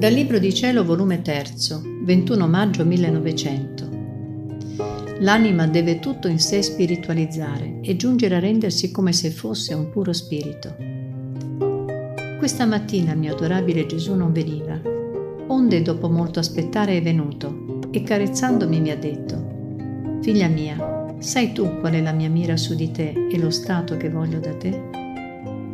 [0.00, 1.44] Dal Libro di Cielo, volume 3,
[2.04, 3.88] 21 maggio 1900.
[5.18, 10.14] L'anima deve tutto in sé spiritualizzare e giungere a rendersi come se fosse un puro
[10.14, 10.74] spirito.
[12.38, 14.80] Questa mattina il mio adorabile Gesù non veniva,
[15.48, 21.78] onde dopo molto aspettare è venuto e carezzandomi mi ha detto, Figlia mia, sai tu
[21.78, 24.82] qual è la mia mira su di te e lo stato che voglio da te?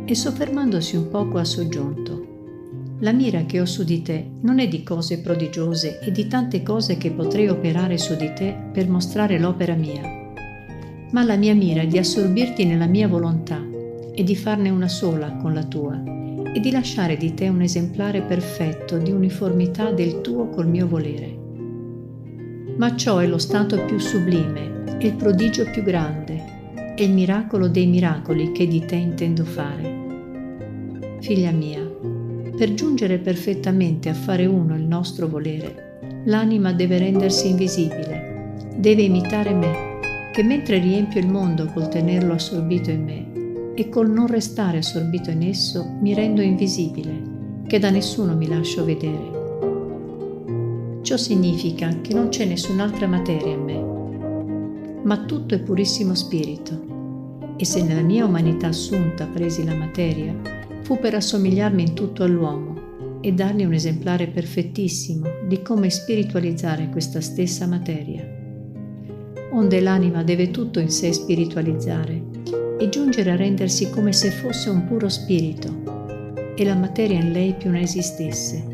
[0.05, 2.16] E soffermandosi un poco ha soggiunto,
[3.01, 6.63] la mira che ho su di te non è di cose prodigiose e di tante
[6.63, 10.33] cose che potrei operare su di te per mostrare l'opera mia,
[11.11, 13.63] ma la mia mira è di assorbirti nella mia volontà
[14.15, 16.03] e di farne una sola con la tua
[16.55, 21.45] e di lasciare di te un esemplare perfetto di uniformità del tuo col mio volere.
[22.79, 27.69] Ma ciò è lo stato più sublime, è il prodigio più grande, è il miracolo
[27.69, 30.05] dei miracoli che di te intendo fare.
[31.21, 31.86] Figlia mia,
[32.57, 39.53] per giungere perfettamente a fare uno il nostro volere, l'anima deve rendersi invisibile, deve imitare
[39.53, 40.01] me,
[40.33, 45.31] che mentre riempio il mondo col tenerlo assorbito in me e col non restare assorbito
[45.31, 47.35] in esso mi rendo invisibile,
[47.67, 49.35] che da nessuno mi lascio vedere.
[51.03, 56.95] Ciò significa che non c'è nessun'altra materia in me, ma tutto è purissimo spirito.
[57.59, 60.35] E se nella mia umanità assunta presi la materia,
[60.87, 67.21] fu per assomigliarmi in tutto all'uomo e dargli un esemplare perfettissimo di come spiritualizzare questa
[67.21, 68.25] stessa materia.
[69.51, 72.23] Onde l'anima deve tutto in sé spiritualizzare
[72.79, 77.55] e giungere a rendersi come se fosse un puro spirito e la materia in lei
[77.55, 78.65] più non esistesse,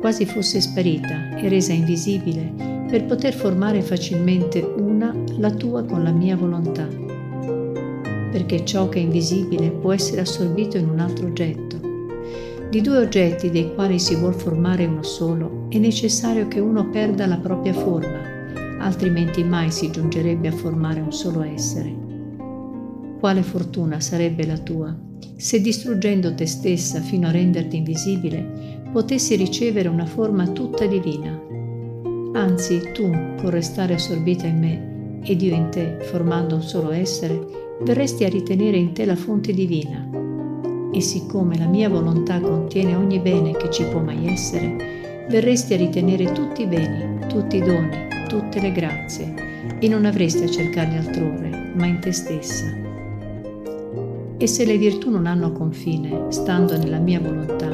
[0.00, 2.52] quasi fosse sparita e resa invisibile
[2.88, 7.08] per poter formare facilmente una la tua con la mia volontà
[8.30, 11.80] perché ciò che è invisibile può essere assorbito in un altro oggetto.
[12.70, 17.26] Di due oggetti dei quali si vuol formare uno solo, è necessario che uno perda
[17.26, 18.20] la propria forma,
[18.80, 21.94] altrimenti mai si giungerebbe a formare un solo essere.
[23.18, 25.06] Quale fortuna sarebbe la tua
[25.38, 31.40] se distruggendo te stessa fino a renderti invisibile potessi ricevere una forma tutta divina.
[32.32, 37.67] Anzi, tu, con restare assorbita in me ed io in te, formando un solo essere,
[37.80, 40.06] verresti a ritenere in te la fonte divina.
[40.92, 45.76] E siccome la mia volontà contiene ogni bene che ci può mai essere, verresti a
[45.76, 49.34] ritenere tutti i beni, tutti i doni, tutte le grazie,
[49.78, 52.64] e non avresti a cercarli altrove, ma in te stessa.
[54.40, 57.68] E se le virtù non hanno confine, stando nella mia volontà,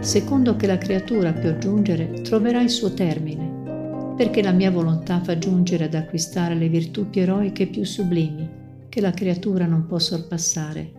[0.00, 5.38] secondo che la creatura può giungere, troverà il suo termine, perché la mia volontà fa
[5.38, 8.64] giungere ad acquistare le virtù più eroiche e più sublimi,
[8.96, 10.90] che la creatura non può sorpassare.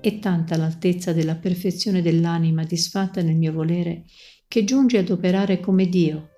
[0.00, 4.02] È tanta l'altezza della perfezione dell'anima disfatta nel mio volere
[4.48, 6.30] che giunge ad operare come Dio.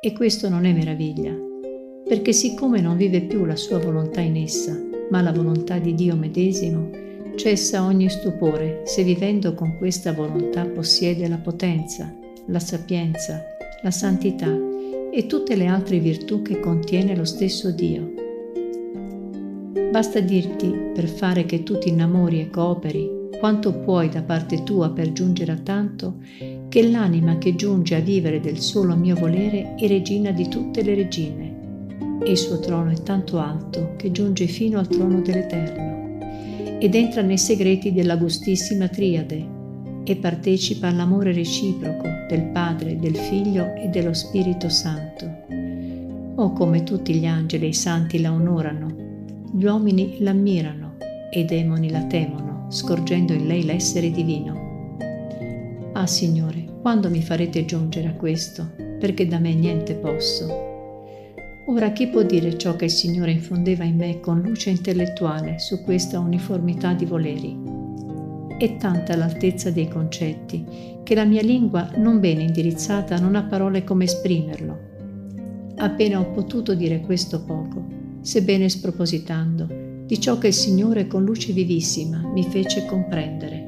[0.00, 1.36] E questo non è meraviglia,
[2.08, 4.74] perché siccome non vive più la sua volontà in essa,
[5.10, 6.88] ma la volontà di Dio medesimo,
[7.36, 12.10] cessa ogni stupore se vivendo con questa volontà possiede la potenza,
[12.46, 13.42] la sapienza,
[13.82, 14.50] la santità
[15.12, 18.23] e tutte le altre virtù che contiene lo stesso Dio.
[19.94, 24.90] Basta dirti, per fare che tu ti innamori e cooperi, quanto puoi da parte tua
[24.90, 26.16] per giungere a tanto,
[26.68, 30.96] che l'anima che giunge a vivere del solo mio volere è regina di tutte le
[30.96, 36.18] regine, e il suo trono è tanto alto che giunge fino al trono dell'Eterno,
[36.80, 39.46] ed entra nei segreti della gustissima triade,
[40.02, 45.24] e partecipa all'amore reciproco del Padre, del Figlio e dello Spirito Santo.
[46.34, 49.03] O come tutti gli angeli e i santi la onorano,
[49.56, 50.96] gli uomini l'ammirano
[51.30, 54.98] e i demoni la temono, scorgendo in lei l'essere divino.
[55.92, 58.72] Ah Signore, quando mi farete giungere a questo?
[58.98, 60.72] Perché da me niente posso.
[61.68, 65.84] Ora chi può dire ciò che il Signore infondeva in me con luce intellettuale su
[65.84, 67.56] questa uniformità di voleri?
[68.58, 70.64] È tanta l'altezza dei concetti
[71.04, 74.92] che la mia lingua non bene indirizzata non ha parole come esprimerlo.
[75.76, 77.83] Appena ho potuto dire questo poco,
[78.24, 79.68] sebbene spropositando,
[80.06, 83.63] di ciò che il Signore con luce vivissima mi fece comprendere.